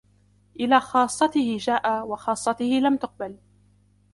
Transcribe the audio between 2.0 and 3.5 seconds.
وخاصته لم تقبله.